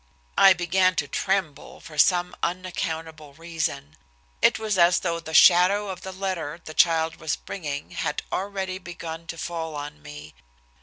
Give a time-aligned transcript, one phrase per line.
[0.39, 3.97] I began to tremble, for some unaccountable reason.
[4.41, 8.79] It was as though the shadow of the letter the child was bringing had already
[8.79, 10.33] begun to fall on me.